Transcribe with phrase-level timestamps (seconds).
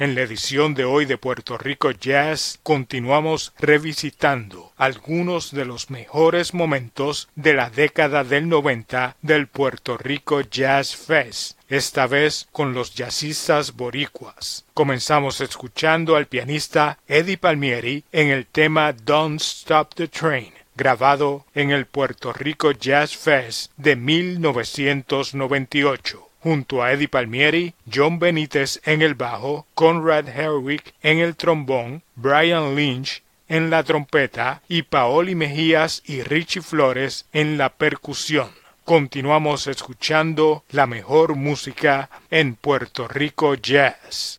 [0.00, 6.54] En la edición de hoy de Puerto Rico Jazz continuamos revisitando algunos de los mejores
[6.54, 12.94] momentos de la década del 90 del Puerto Rico Jazz Fest, esta vez con los
[12.94, 14.64] jazzistas boricuas.
[14.72, 21.72] Comenzamos escuchando al pianista Eddie Palmieri en el tema Don't Stop the Train grabado en
[21.72, 29.14] el Puerto Rico Jazz Fest de 1998 junto a Eddie Palmieri, John Benítez en el
[29.14, 36.22] bajo, Conrad Herwick en el trombón, Brian Lynch en la trompeta y Paoli Mejías y
[36.22, 38.50] Richie Flores en la percusión.
[38.84, 44.38] Continuamos escuchando la mejor música en Puerto Rico Jazz.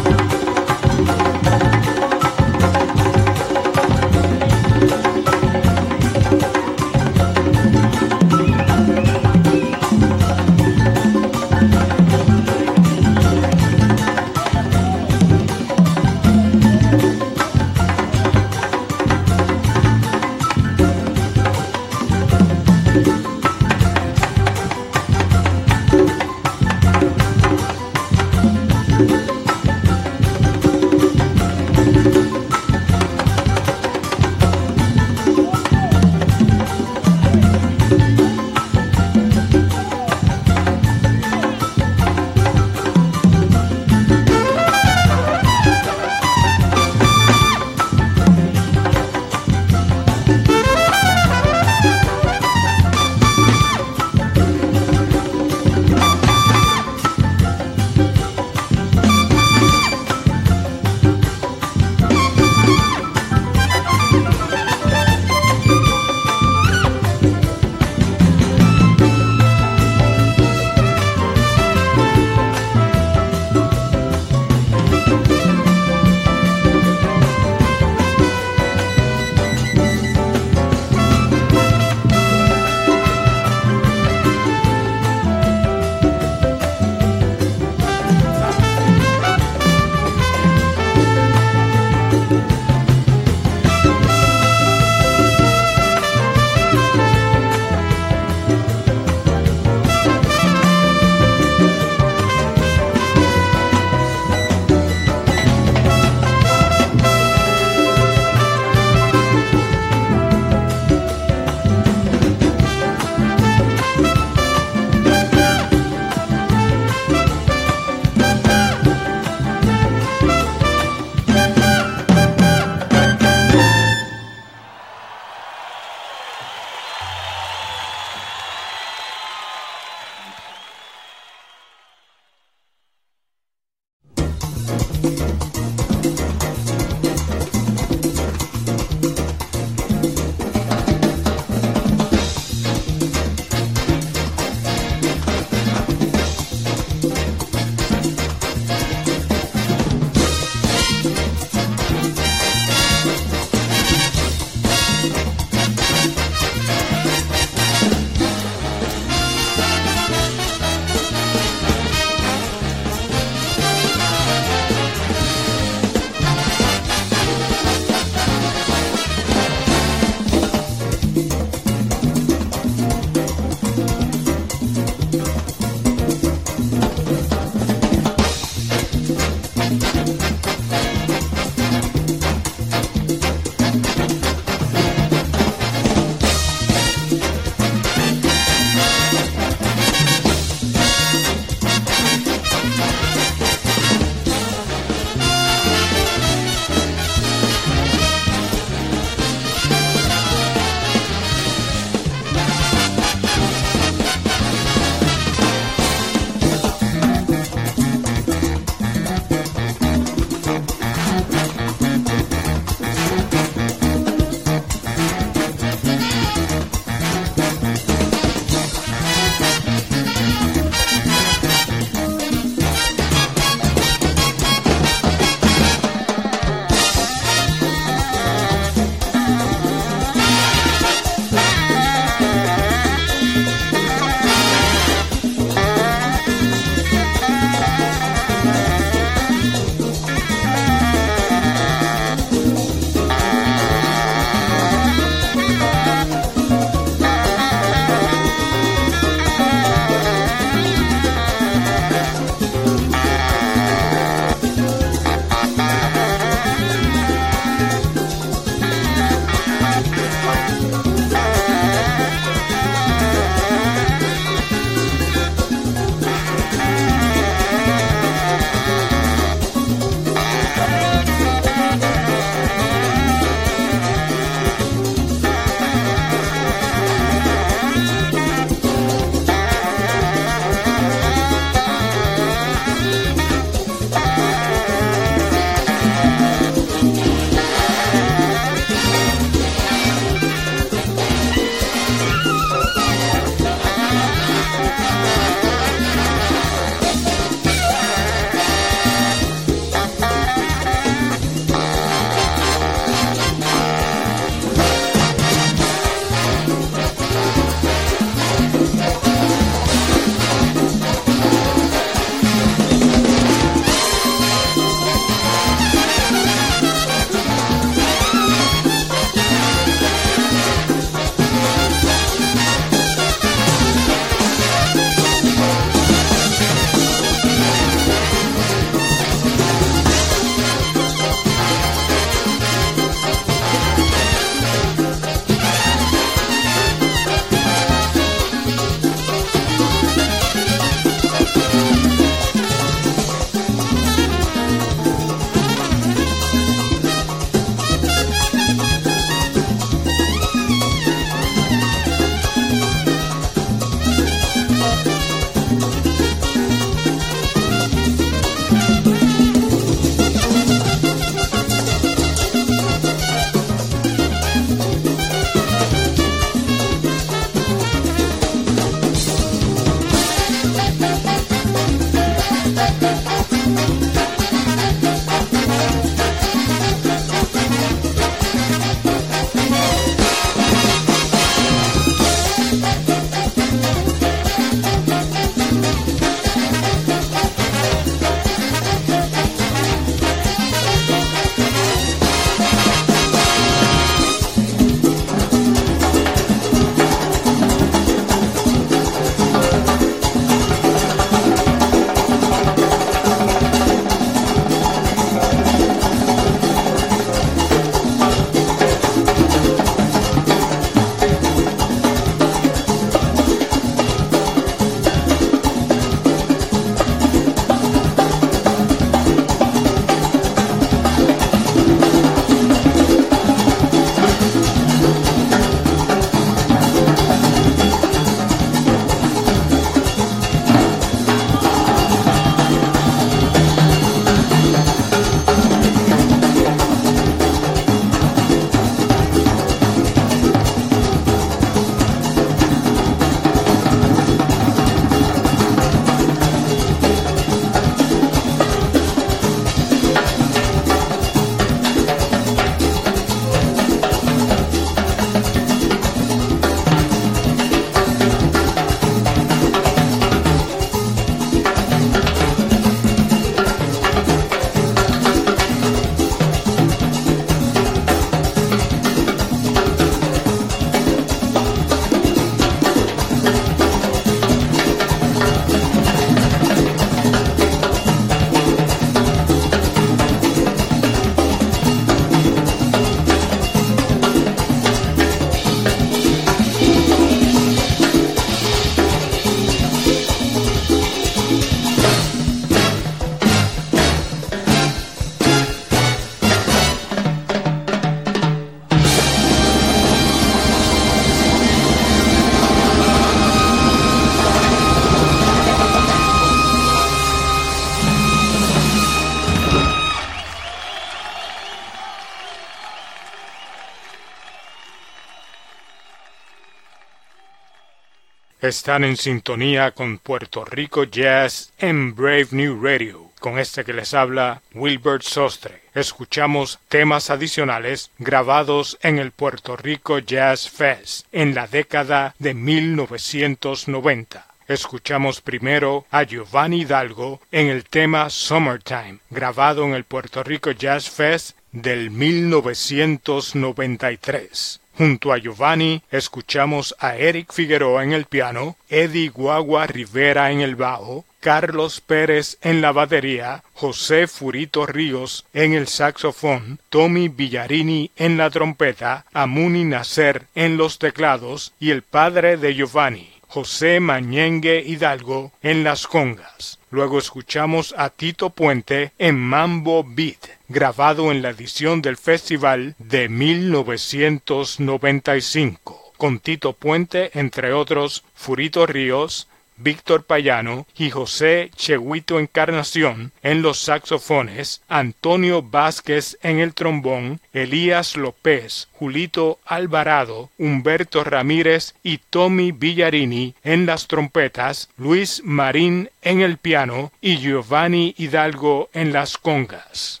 [518.41, 523.11] Están en sintonía con Puerto Rico Jazz en Brave New Radio.
[523.19, 525.61] Con este que les habla Wilbert Sostre.
[525.75, 534.25] Escuchamos temas adicionales grabados en el Puerto Rico Jazz Fest en la década de 1990.
[534.47, 540.89] Escuchamos primero a Giovanni Hidalgo en el tema Summertime, grabado en el Puerto Rico Jazz
[540.89, 544.60] Fest del 1993.
[544.77, 550.55] Junto a Giovanni escuchamos a Eric Figueroa en el piano, Eddie Guagua Rivera en el
[550.55, 558.17] bajo, Carlos Pérez en la batería, José Furito Ríos en el saxofón, Tommy Villarini en
[558.17, 565.31] la trompeta, Amuni Nacer en los teclados y el padre de Giovanni, José Mañengue Hidalgo
[565.41, 566.59] en las congas.
[566.69, 570.17] Luego escuchamos a Tito Puente en Mambo Beat,
[570.49, 579.29] grabado en la edición del festival de 1995, con Tito Puente, entre otros, Furito Ríos,
[579.63, 587.95] Víctor Payano y José Chehuito Encarnación en los saxofones, Antonio Vázquez en el trombón, Elías
[587.95, 596.37] López, Julito Alvarado, Humberto Ramírez y Tommy Villarini en las trompetas, Luis Marín en el
[596.37, 600.00] piano y Giovanni Hidalgo en las congas.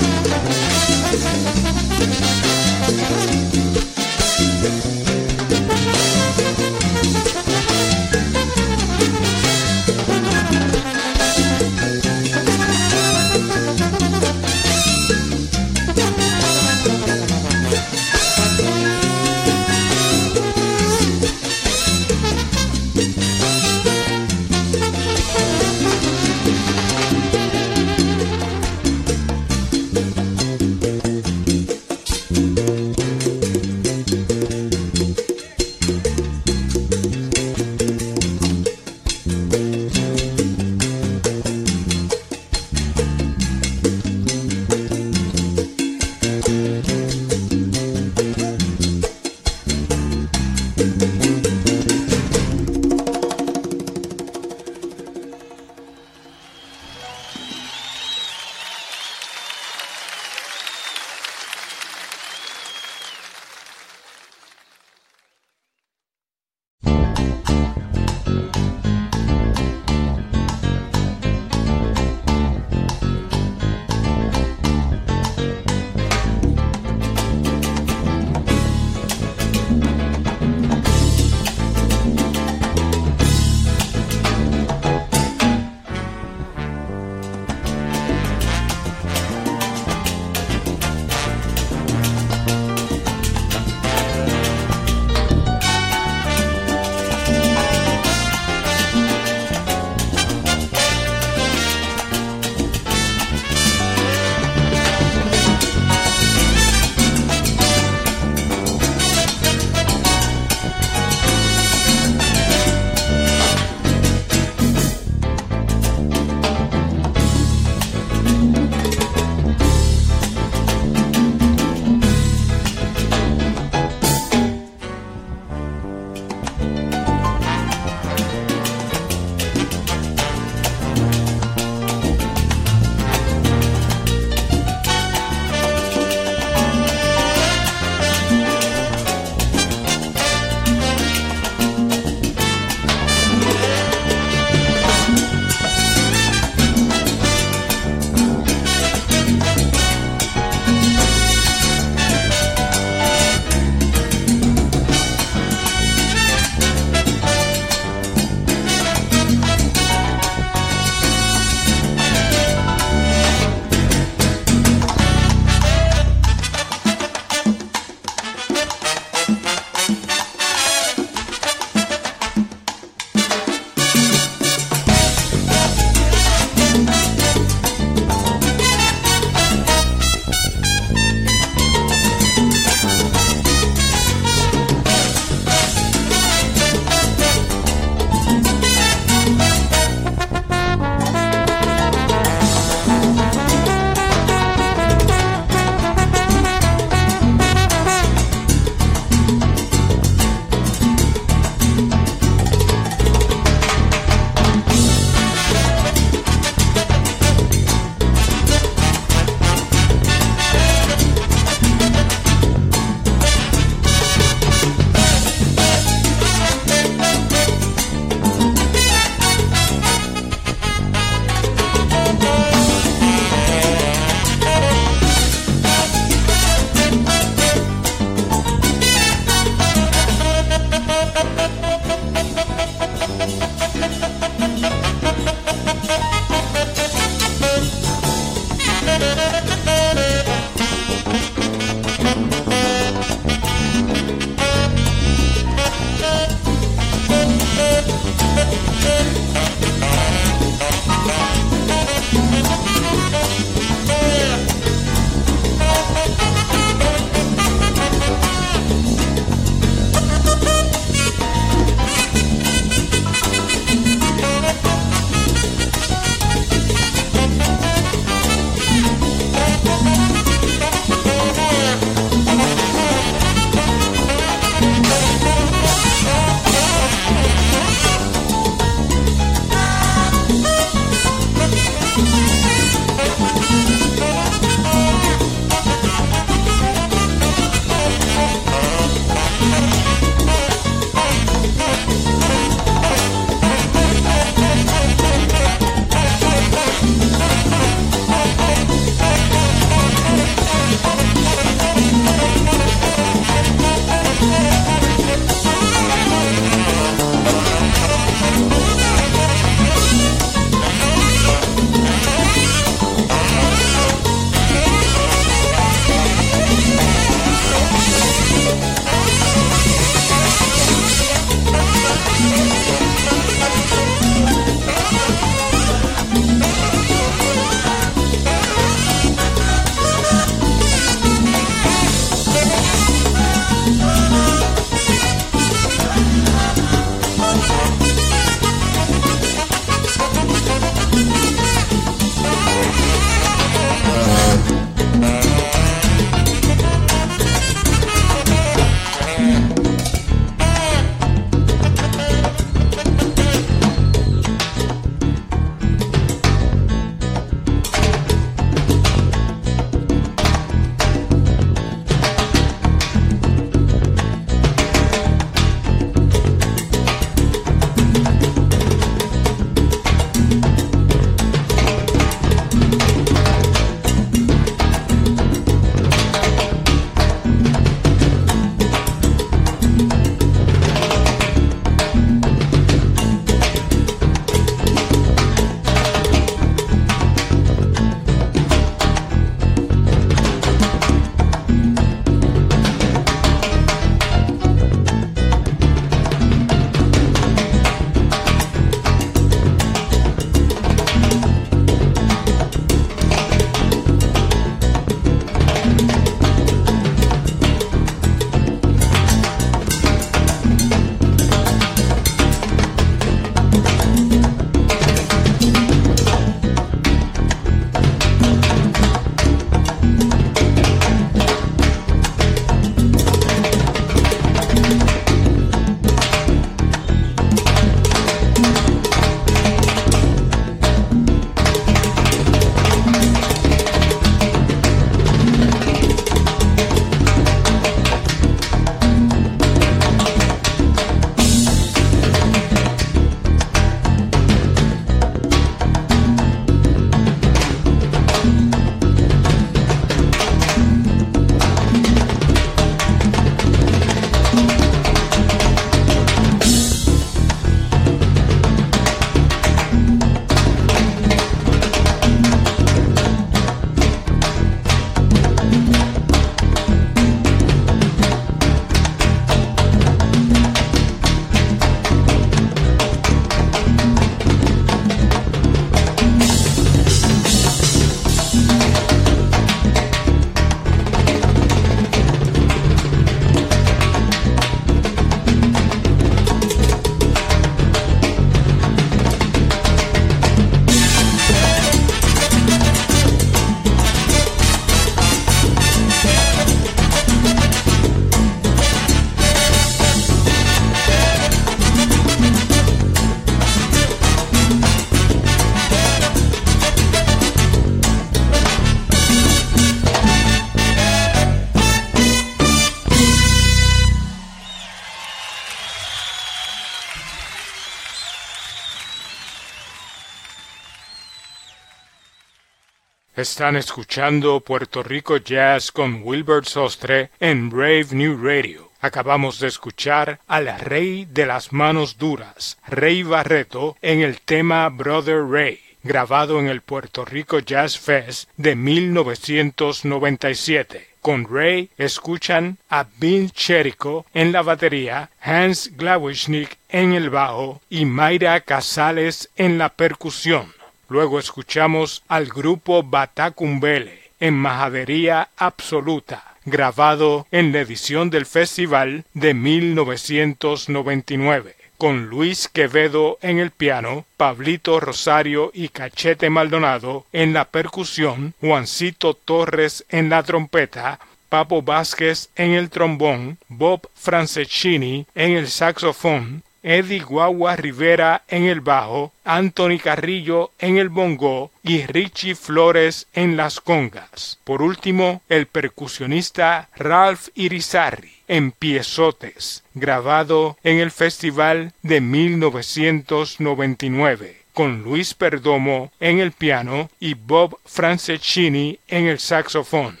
[523.38, 528.72] Están escuchando Puerto Rico Jazz con Wilbert Sostre en Brave New Radio.
[528.80, 535.24] Acabamos de escuchar al rey de las manos duras, Rey Barreto, en el tema Brother
[535.24, 540.88] Ray, grabado en el Puerto Rico Jazz Fest de 1997.
[541.00, 547.84] Con Ray escuchan a Vin Cherico en la batería, Hans Glawischnik en el bajo y
[547.84, 550.57] Mayra Casales en la percusión.
[550.88, 559.32] Luego escuchamos al grupo Batacumbele en Majadería Absoluta grabado en la edición del festival de
[559.34, 568.34] 1999, con Luis Quevedo en el piano, Pablito Rosario y Cachete Maldonado en la percusión,
[568.40, 576.42] Juancito Torres en la trompeta, Papo Vázquez en el trombón, Bob Franceschini en el saxofón,
[576.62, 583.36] Eddie Guagua Rivera en el bajo, Anthony Carrillo en el bongo y Richie Flores en
[583.36, 584.38] las congas.
[584.44, 594.82] Por último, el percusionista Ralph Irizarry en Piezotes, grabado en el Festival de 1999 con
[594.82, 600.00] Luis Perdomo en el piano y Bob Franceschini en el saxofón.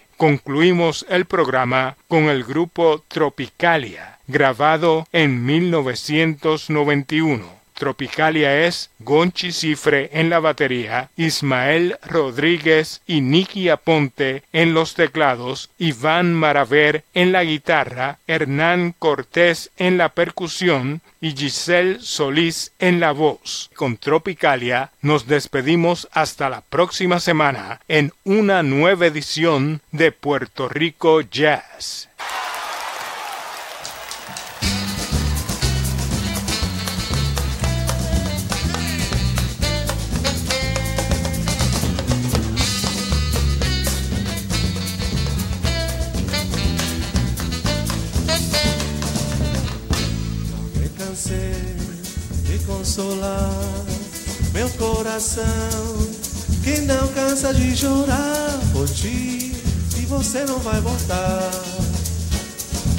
[0.21, 7.60] Concluimos el programa con el grupo Tropicalia, grabado en 1991.
[7.81, 15.71] Tropicalia es Gonchi Cifre en la batería, Ismael Rodríguez y Nicky Aponte en los teclados,
[15.79, 23.13] Iván Maraver en la guitarra, Hernán Cortés en la percusión y Giselle Solís en la
[23.13, 23.71] voz.
[23.75, 31.21] Con Tropicalia nos despedimos hasta la próxima semana en una nueva edición de Puerto Rico
[31.21, 32.10] Jazz.
[54.53, 55.45] Meu coração
[56.61, 59.55] que não cansa de chorar por ti
[59.97, 61.51] e você não vai voltar.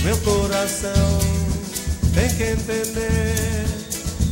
[0.02, 1.18] Meu coração
[2.14, 3.66] tem que entender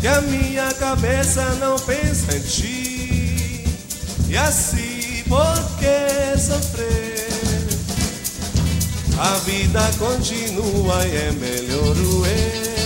[0.01, 3.65] que a minha cabeça não pensa em ti
[4.31, 7.29] e assim por que sofrer?
[9.19, 12.25] A vida continua e é melhor o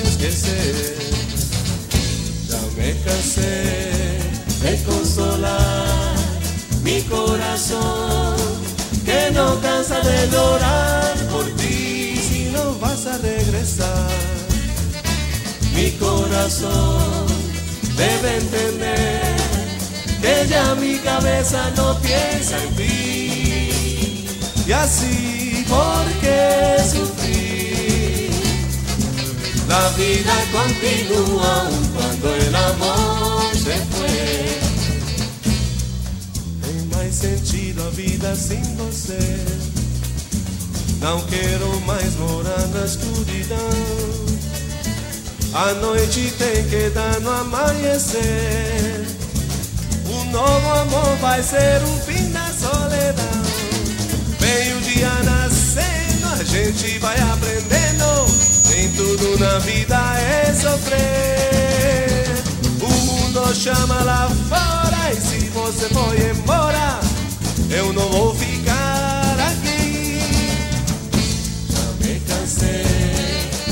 [0.08, 1.03] esquecer.
[2.84, 4.20] Me cansé
[4.62, 6.14] de consolar
[6.82, 8.36] mi corazón
[9.06, 14.10] que no cansa de llorar por ti si no vas a regresar.
[15.74, 17.24] Mi corazón
[17.96, 19.34] debe entender
[20.20, 24.26] que ya mi cabeza no piensa en ti
[24.66, 27.23] y así ¿por qué sufrir.
[29.74, 34.60] La vida continúa cuando el amor se fue.
[36.62, 39.18] Tem mais sentido a vida sem você.
[41.00, 43.58] Não quero mais morar na escuridão.
[45.54, 49.08] A noite tem que dar no amanhecer.
[50.06, 53.42] Um novo amor vai ser o fim da solidão.
[54.38, 58.43] Vem o dia nascendo, a gente vai aprendendo.
[58.94, 62.24] Nem tudo na vida é sofrer
[62.80, 67.00] mundo chama lá fora E se você for embora
[67.70, 70.20] Eu não vou ficar aqui
[71.70, 72.84] Já me cansei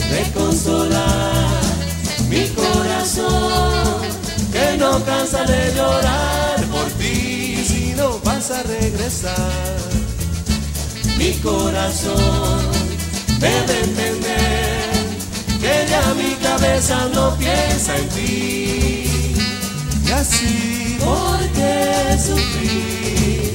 [0.08, 1.60] de consolar
[2.28, 4.00] Mi corazón
[4.50, 9.78] Que não cansa de llorar por ti Si no vas a regresar.
[11.16, 12.70] Mi corazón
[13.38, 14.81] debe entender
[16.62, 19.34] cabeza no piensa en ti
[20.14, 23.54] así, ¿por qué sufrir?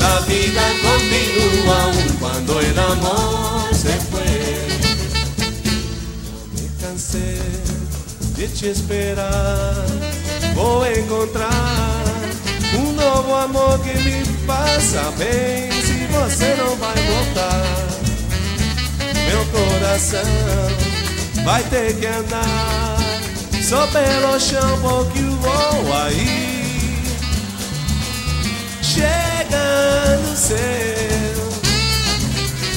[0.00, 4.32] La vida continúa aún cuando el amor se fue.
[6.54, 7.36] me cansé
[8.36, 9.86] de esperar,
[10.84, 12.28] a encontrar
[12.78, 15.68] un nuevo amor que me pasa bem
[16.10, 17.64] você não vai voltar.
[19.28, 20.87] Meu coração
[21.48, 22.98] vai ter que andar
[23.66, 27.02] só pelo chão porque o voo aí
[28.82, 30.58] chega no céu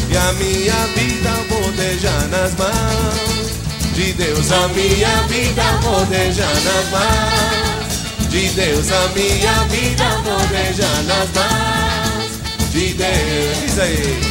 [0.10, 3.52] e a minha vida vou deixar nas mãos
[3.94, 4.50] de Deus.
[4.54, 8.90] A minha vida vou deixar nas mãos de Deus.
[8.90, 13.80] A minha vida vou deixar nas mãos de Deus.
[13.80, 14.31] Aí.